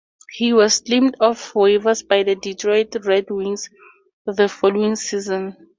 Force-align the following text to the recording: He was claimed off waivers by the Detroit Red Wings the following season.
He 0.31 0.51
was 0.51 0.81
claimed 0.81 1.15
off 1.19 1.53
waivers 1.53 2.01
by 2.01 2.23
the 2.23 2.33
Detroit 2.33 2.95
Red 3.05 3.29
Wings 3.29 3.69
the 4.25 4.49
following 4.49 4.95
season. 4.95 5.55